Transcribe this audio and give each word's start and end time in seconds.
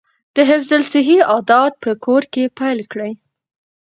د 0.35 0.37
حفظ 0.49 0.69
الصحې 0.79 1.17
عادات 1.31 1.73
په 1.83 1.91
کور 2.05 2.23
کې 2.33 2.43
پیل 2.57 2.79
کیږي. 2.91 3.11